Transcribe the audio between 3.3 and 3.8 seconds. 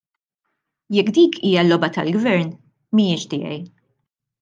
tiegħi.